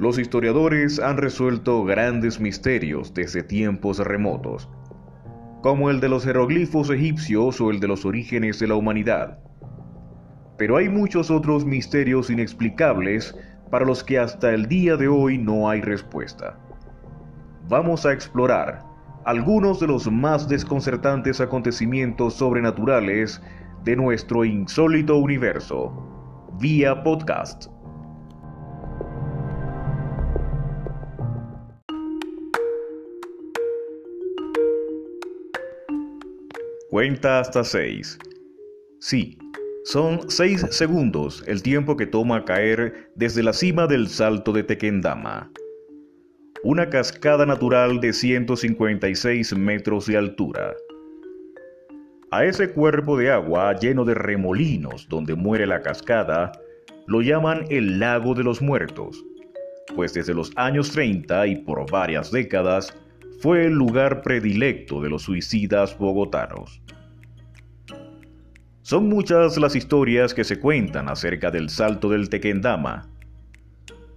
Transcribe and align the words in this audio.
Los 0.00 0.18
historiadores 0.18 0.98
han 0.98 1.18
resuelto 1.18 1.84
grandes 1.84 2.40
misterios 2.40 3.12
desde 3.12 3.42
tiempos 3.42 3.98
remotos, 3.98 4.66
como 5.60 5.90
el 5.90 6.00
de 6.00 6.08
los 6.08 6.24
jeroglifos 6.24 6.88
egipcios 6.88 7.60
o 7.60 7.70
el 7.70 7.80
de 7.80 7.88
los 7.88 8.06
orígenes 8.06 8.58
de 8.58 8.68
la 8.68 8.76
humanidad. 8.76 9.38
Pero 10.56 10.78
hay 10.78 10.88
muchos 10.88 11.30
otros 11.30 11.66
misterios 11.66 12.30
inexplicables 12.30 13.36
para 13.70 13.84
los 13.84 14.02
que 14.02 14.18
hasta 14.18 14.54
el 14.54 14.68
día 14.68 14.96
de 14.96 15.06
hoy 15.06 15.36
no 15.36 15.68
hay 15.68 15.82
respuesta. 15.82 16.58
Vamos 17.68 18.06
a 18.06 18.14
explorar 18.14 18.82
algunos 19.26 19.80
de 19.80 19.88
los 19.88 20.10
más 20.10 20.48
desconcertantes 20.48 21.42
acontecimientos 21.42 22.32
sobrenaturales 22.32 23.42
de 23.84 23.96
nuestro 23.96 24.46
insólito 24.46 25.18
universo, 25.18 26.48
vía 26.58 27.02
podcast. 27.02 27.66
Cuenta 37.00 37.40
hasta 37.40 37.64
6. 37.64 38.18
Sí, 38.98 39.38
son 39.86 40.30
6 40.30 40.66
segundos 40.68 41.42
el 41.46 41.62
tiempo 41.62 41.96
que 41.96 42.04
toma 42.04 42.44
caer 42.44 43.10
desde 43.14 43.42
la 43.42 43.54
cima 43.54 43.86
del 43.86 44.06
salto 44.06 44.52
de 44.52 44.64
Tequendama. 44.64 45.50
Una 46.62 46.90
cascada 46.90 47.46
natural 47.46 48.00
de 48.02 48.12
156 48.12 49.56
metros 49.56 50.08
de 50.08 50.18
altura. 50.18 50.74
A 52.32 52.44
ese 52.44 52.70
cuerpo 52.70 53.16
de 53.16 53.30
agua 53.30 53.72
lleno 53.78 54.04
de 54.04 54.12
remolinos 54.12 55.08
donde 55.08 55.34
muere 55.34 55.66
la 55.66 55.80
cascada, 55.80 56.52
lo 57.06 57.22
llaman 57.22 57.64
el 57.70 57.98
lago 57.98 58.34
de 58.34 58.44
los 58.44 58.60
muertos, 58.60 59.24
pues 59.96 60.12
desde 60.12 60.34
los 60.34 60.52
años 60.56 60.90
30 60.90 61.46
y 61.46 61.56
por 61.64 61.90
varias 61.90 62.30
décadas 62.30 62.94
fue 63.40 63.64
el 63.64 63.72
lugar 63.72 64.20
predilecto 64.20 65.00
de 65.00 65.08
los 65.08 65.22
suicidas 65.22 65.96
bogotanos. 65.96 66.82
Son 68.90 69.08
muchas 69.08 69.56
las 69.56 69.76
historias 69.76 70.34
que 70.34 70.42
se 70.42 70.58
cuentan 70.58 71.08
acerca 71.08 71.52
del 71.52 71.70
salto 71.70 72.08
del 72.08 72.28
Tequendama. 72.28 73.06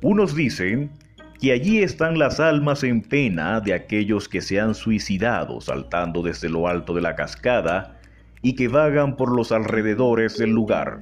Unos 0.00 0.36
dicen 0.36 0.92
que 1.40 1.50
allí 1.50 1.82
están 1.82 2.20
las 2.20 2.38
almas 2.38 2.84
en 2.84 3.02
pena 3.02 3.60
de 3.60 3.74
aquellos 3.74 4.28
que 4.28 4.40
se 4.40 4.60
han 4.60 4.76
suicidado 4.76 5.60
saltando 5.60 6.22
desde 6.22 6.48
lo 6.48 6.68
alto 6.68 6.94
de 6.94 7.00
la 7.00 7.16
cascada 7.16 7.98
y 8.42 8.54
que 8.54 8.68
vagan 8.68 9.16
por 9.16 9.34
los 9.34 9.50
alrededores 9.50 10.38
del 10.38 10.50
lugar. 10.50 11.00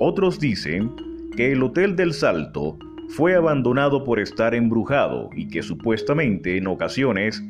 Otros 0.00 0.40
dicen 0.40 0.90
que 1.36 1.52
el 1.52 1.62
Hotel 1.62 1.94
del 1.94 2.12
Salto 2.12 2.76
fue 3.10 3.36
abandonado 3.36 4.02
por 4.02 4.18
estar 4.18 4.56
embrujado 4.56 5.30
y 5.36 5.46
que 5.46 5.62
supuestamente 5.62 6.56
en 6.56 6.66
ocasiones 6.66 7.44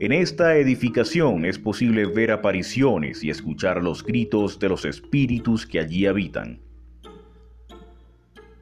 en 0.00 0.12
esta 0.12 0.56
edificación 0.56 1.44
es 1.44 1.58
posible 1.58 2.06
ver 2.06 2.32
apariciones 2.32 3.22
y 3.22 3.28
escuchar 3.28 3.82
los 3.82 4.02
gritos 4.02 4.58
de 4.58 4.70
los 4.70 4.86
espíritus 4.86 5.66
que 5.66 5.78
allí 5.78 6.06
habitan. 6.06 6.58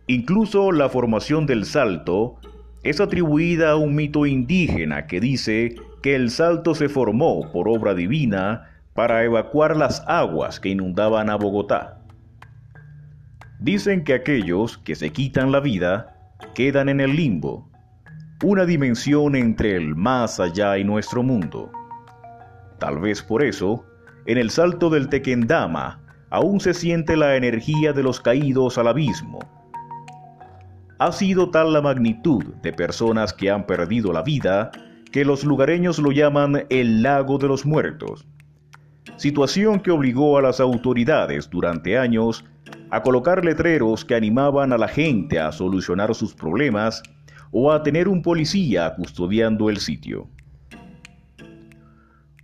Incluso 0.08 0.72
la 0.72 0.88
formación 0.88 1.46
del 1.46 1.64
salto 1.64 2.40
es 2.82 3.00
atribuida 3.00 3.70
a 3.70 3.76
un 3.76 3.94
mito 3.94 4.26
indígena 4.26 5.06
que 5.06 5.20
dice 5.20 5.76
que 6.02 6.16
el 6.16 6.30
salto 6.30 6.74
se 6.74 6.88
formó 6.88 7.52
por 7.52 7.68
obra 7.68 7.94
divina 7.94 8.82
para 8.94 9.22
evacuar 9.22 9.76
las 9.76 10.02
aguas 10.08 10.58
que 10.58 10.70
inundaban 10.70 11.30
a 11.30 11.36
Bogotá. 11.36 12.02
Dicen 13.60 14.02
que 14.02 14.14
aquellos 14.14 14.76
que 14.78 14.96
se 14.96 15.10
quitan 15.10 15.52
la 15.52 15.60
vida 15.60 16.16
quedan 16.56 16.88
en 16.88 16.98
el 16.98 17.14
limbo, 17.14 17.70
una 18.44 18.64
dimensión 18.64 19.34
entre 19.34 19.74
el 19.74 19.96
más 19.96 20.38
allá 20.38 20.78
y 20.78 20.84
nuestro 20.84 21.24
mundo. 21.24 21.72
Tal 22.78 23.00
vez 23.00 23.20
por 23.20 23.42
eso, 23.42 23.84
en 24.26 24.38
el 24.38 24.50
salto 24.50 24.90
del 24.90 25.08
Tequendama 25.08 26.00
aún 26.30 26.60
se 26.60 26.72
siente 26.72 27.16
la 27.16 27.34
energía 27.34 27.92
de 27.92 28.02
los 28.02 28.20
caídos 28.20 28.78
al 28.78 28.88
abismo. 28.88 29.40
Ha 30.98 31.10
sido 31.10 31.50
tal 31.50 31.72
la 31.72 31.80
magnitud 31.80 32.44
de 32.62 32.72
personas 32.72 33.32
que 33.32 33.50
han 33.50 33.66
perdido 33.66 34.12
la 34.12 34.22
vida 34.22 34.70
que 35.10 35.24
los 35.24 35.42
lugareños 35.42 35.98
lo 35.98 36.12
llaman 36.12 36.64
el 36.70 37.02
lago 37.02 37.38
de 37.38 37.48
los 37.48 37.66
muertos, 37.66 38.26
situación 39.16 39.80
que 39.80 39.90
obligó 39.90 40.38
a 40.38 40.42
las 40.42 40.60
autoridades 40.60 41.48
durante 41.50 41.98
años 41.98 42.44
a 42.90 43.02
colocar 43.02 43.44
letreros 43.44 44.04
que 44.04 44.14
animaban 44.14 44.72
a 44.72 44.78
la 44.78 44.88
gente 44.88 45.40
a 45.40 45.50
solucionar 45.50 46.14
sus 46.14 46.34
problemas 46.34 47.02
o 47.50 47.72
a 47.72 47.82
tener 47.82 48.08
un 48.08 48.22
policía 48.22 48.94
custodiando 48.96 49.70
el 49.70 49.78
sitio. 49.78 50.28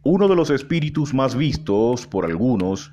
Uno 0.03 0.28
de 0.28 0.37
los 0.37 0.50
espíritus 0.50 1.15
más 1.15 1.34
vistos 1.34 2.06
por 2.06 2.26
algunos 2.26 2.92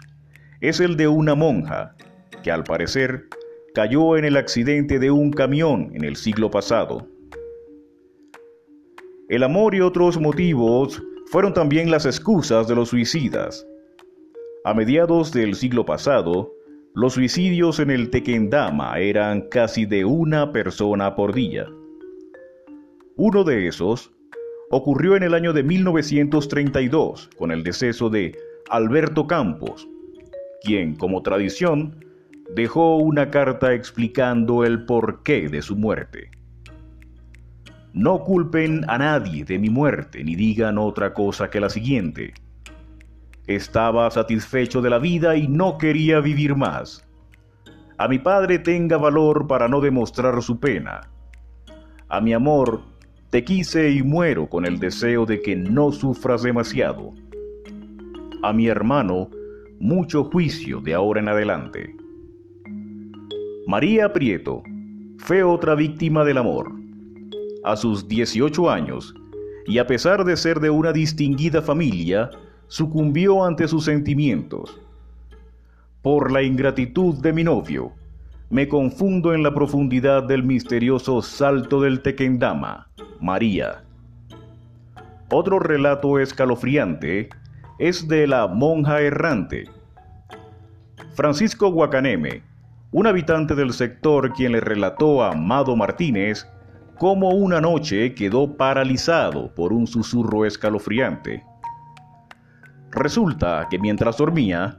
es 0.61 0.79
el 0.79 0.95
de 0.95 1.07
una 1.07 1.35
monja, 1.35 1.95
que 2.43 2.51
al 2.51 2.63
parecer 2.63 3.27
cayó 3.73 4.15
en 4.15 4.25
el 4.25 4.37
accidente 4.37 4.99
de 4.99 5.11
un 5.11 5.31
camión 5.31 5.91
en 5.93 6.03
el 6.03 6.15
siglo 6.15 6.49
pasado. 6.49 7.07
El 9.27 9.43
amor 9.43 9.75
y 9.75 9.81
otros 9.81 10.19
motivos 10.19 11.01
fueron 11.31 11.53
también 11.53 11.89
las 11.89 12.05
excusas 12.05 12.67
de 12.67 12.75
los 12.75 12.89
suicidas. 12.89 13.65
A 14.63 14.73
mediados 14.73 15.31
del 15.31 15.55
siglo 15.55 15.85
pasado, 15.85 16.51
los 16.93 17.13
suicidios 17.13 17.79
en 17.79 17.89
el 17.89 18.09
Tequendama 18.09 18.99
eran 18.99 19.49
casi 19.49 19.85
de 19.85 20.05
una 20.05 20.51
persona 20.51 21.15
por 21.15 21.33
día. 21.33 21.65
Uno 23.23 23.43
de 23.43 23.67
esos 23.67 24.11
ocurrió 24.71 25.15
en 25.15 25.21
el 25.21 25.35
año 25.35 25.53
de 25.53 25.61
1932 25.61 27.29
con 27.37 27.51
el 27.51 27.61
deceso 27.61 28.09
de 28.09 28.35
Alberto 28.67 29.27
Campos, 29.27 29.87
quien, 30.63 30.95
como 30.95 31.21
tradición, 31.21 32.03
dejó 32.55 32.97
una 32.97 33.29
carta 33.29 33.75
explicando 33.75 34.63
el 34.63 34.87
porqué 34.87 35.49
de 35.49 35.61
su 35.61 35.75
muerte. 35.75 36.31
No 37.93 38.23
culpen 38.23 38.89
a 38.89 38.97
nadie 38.97 39.45
de 39.45 39.59
mi 39.59 39.69
muerte 39.69 40.23
ni 40.23 40.35
digan 40.35 40.79
otra 40.79 41.13
cosa 41.13 41.51
que 41.51 41.59
la 41.59 41.69
siguiente. 41.69 42.33
Estaba 43.45 44.09
satisfecho 44.09 44.81
de 44.81 44.89
la 44.89 44.97
vida 44.97 45.35
y 45.35 45.47
no 45.47 45.77
quería 45.77 46.21
vivir 46.21 46.55
más. 46.55 47.07
A 47.99 48.07
mi 48.07 48.17
padre 48.17 48.57
tenga 48.57 48.97
valor 48.97 49.45
para 49.45 49.67
no 49.67 49.79
demostrar 49.79 50.41
su 50.41 50.59
pena. 50.59 51.01
A 52.09 52.19
mi 52.19 52.33
amor, 52.33 52.90
te 53.31 53.45
quise 53.45 53.89
y 53.89 54.03
muero 54.03 54.49
con 54.49 54.65
el 54.65 54.77
deseo 54.77 55.25
de 55.25 55.41
que 55.41 55.55
no 55.55 55.93
sufras 55.93 56.43
demasiado. 56.43 57.13
A 58.43 58.51
mi 58.51 58.67
hermano, 58.67 59.29
mucho 59.79 60.25
juicio 60.25 60.81
de 60.81 60.93
ahora 60.93 61.21
en 61.21 61.29
adelante. 61.29 61.95
María 63.67 64.11
Prieto 64.11 64.63
fue 65.17 65.43
otra 65.43 65.75
víctima 65.75 66.25
del 66.25 66.39
amor. 66.39 66.73
A 67.63 67.77
sus 67.77 68.05
18 68.05 68.69
años, 68.69 69.15
y 69.65 69.77
a 69.77 69.87
pesar 69.87 70.25
de 70.25 70.35
ser 70.35 70.59
de 70.59 70.69
una 70.69 70.91
distinguida 70.91 71.61
familia, 71.61 72.31
sucumbió 72.67 73.45
ante 73.45 73.65
sus 73.69 73.85
sentimientos. 73.85 74.77
Por 76.01 76.33
la 76.33 76.43
ingratitud 76.43 77.15
de 77.21 77.31
mi 77.31 77.45
novio, 77.45 77.93
me 78.49 78.67
confundo 78.67 79.33
en 79.33 79.41
la 79.41 79.53
profundidad 79.53 80.23
del 80.23 80.43
misterioso 80.43 81.21
salto 81.21 81.79
del 81.79 82.01
Tequendama, 82.01 82.89
María. 83.21 83.83
Otro 85.29 85.59
relato 85.59 86.19
escalofriante 86.19 87.29
es 87.79 88.07
de 88.07 88.27
la 88.27 88.47
monja 88.47 89.01
errante. 89.01 89.69
Francisco 91.13 91.71
Guacaneme, 91.71 92.43
un 92.91 93.07
habitante 93.07 93.55
del 93.55 93.73
sector 93.73 94.33
quien 94.33 94.51
le 94.51 94.59
relató 94.59 95.23
a 95.23 95.31
Amado 95.31 95.75
Martínez 95.75 96.47
cómo 96.97 97.29
una 97.29 97.61
noche 97.61 98.13
quedó 98.13 98.57
paralizado 98.57 99.53
por 99.55 99.71
un 99.71 99.87
susurro 99.87 100.45
escalofriante. 100.45 101.43
Resulta 102.91 103.67
que 103.69 103.79
mientras 103.79 104.17
dormía, 104.17 104.77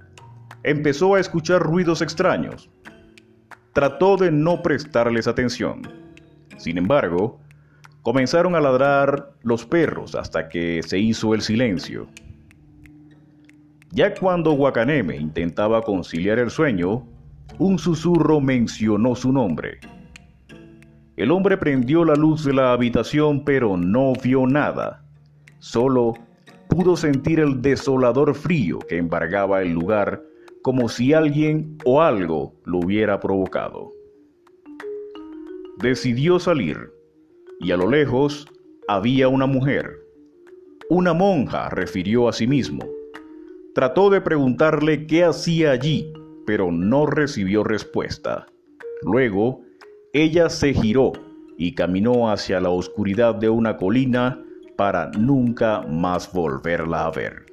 empezó 0.63 1.15
a 1.15 1.21
escuchar 1.21 1.63
ruidos 1.63 2.03
extraños. 2.03 2.71
Trató 3.73 4.17
de 4.17 4.31
no 4.31 4.63
prestarles 4.63 5.27
atención. 5.27 5.83
Sin 6.59 6.79
embargo, 6.79 7.41
comenzaron 8.03 8.55
a 8.55 8.61
ladrar 8.61 9.33
los 9.43 9.65
perros 9.65 10.15
hasta 10.15 10.49
que 10.49 10.83
se 10.83 10.99
hizo 10.99 11.35
el 11.35 11.41
silencio. 11.41 12.09
Ya 13.91 14.15
cuando 14.15 14.53
Guacaneme 14.53 15.17
intentaba 15.17 15.83
conciliar 15.83 16.39
el 16.39 16.51
sueño, 16.51 17.07
un 17.59 17.79
susurro 17.79 18.41
mencionó 18.41 19.15
su 19.15 19.33
nombre. 19.33 19.79
El 21.17 21.31
hombre 21.31 21.59
prendió 21.59 22.05
la 22.05 22.15
luz 22.15 22.45
de 22.45 22.55
la 22.55 22.73
habitación 22.73 23.45
pero 23.45 23.77
no 23.77 24.15
vio 24.15 24.47
nada. 24.47 25.05
Solo 25.59 26.15
pudo 26.69 26.97
sentir 26.97 27.39
el 27.39 27.61
desolador 27.61 28.35
frío 28.35 28.79
que 28.81 28.97
embargaba 28.97 29.63
el 29.63 29.73
lugar 29.73 30.23
como 30.63 30.89
si 30.89 31.13
alguien 31.13 31.77
o 31.85 32.01
algo 32.01 32.55
lo 32.65 32.79
hubiera 32.79 33.21
provocado. 33.21 33.93
decidió 35.79 36.39
salir 36.39 36.93
y 37.63 37.71
a 37.71 37.77
lo 37.77 37.89
lejos 37.89 38.47
había 38.89 39.29
una 39.29 39.47
mujer. 39.47 40.01
Una 40.91 41.15
monja, 41.15 41.71
refirió 41.71 42.29
a 42.29 42.33
sí 42.33 42.47
mismo. 42.47 42.85
Trató 43.75 44.11
de 44.11 44.21
preguntarle 44.21 45.07
qué 45.07 45.25
hacía 45.25 45.71
allí, 45.71 46.13
pero 46.45 46.73
no 46.73 47.07
recibió 47.07 47.65
respuesta. 47.65 48.47
Luego, 49.03 49.63
ella 50.13 50.51
se 50.51 50.75
giró 50.75 51.13
y 51.57 51.75
caminó 51.75 52.31
hacia 52.31 52.61
la 52.61 52.71
oscuridad 52.71 53.37
de 53.37 53.49
una 53.49 53.77
colina 53.77 54.43
para 54.77 55.11
nunca 55.13 55.83
más 55.83 56.33
volverla 56.33 57.07
a 57.07 57.11
ver. 57.13 57.52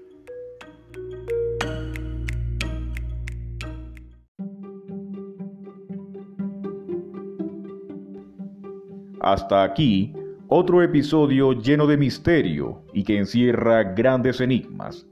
Hasta 9.21 9.63
aquí, 9.63 10.13
otro 10.47 10.81
episodio 10.81 11.51
lleno 11.51 11.85
de 11.87 11.97
misterio 11.97 12.81
y 12.93 13.03
que 13.03 13.17
encierra 13.17 13.83
grandes 13.83 14.39
enigmas. 14.39 15.05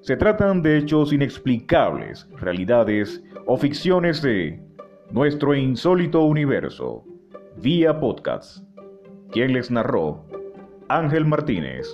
Se 0.00 0.16
tratan 0.16 0.62
de 0.62 0.78
hechos 0.78 1.12
inexplicables, 1.12 2.26
realidades 2.40 3.22
o 3.46 3.56
ficciones 3.56 4.22
de 4.22 4.58
nuestro 5.10 5.54
insólito 5.54 6.22
universo, 6.22 7.04
vía 7.58 8.00
podcast. 8.00 8.64
Quien 9.30 9.52
les 9.52 9.70
narró, 9.70 10.24
Ángel 10.88 11.26
Martínez. 11.26 11.86